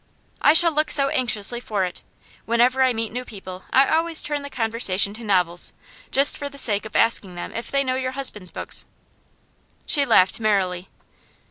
[0.41, 2.01] 'I shall look so anxiously for it.
[2.45, 5.73] Whenever I meet new people I always turn the conversation to novels,
[6.09, 8.85] just for the sake of asking them if they know your husband's books.'
[9.85, 10.89] She laughed merrily.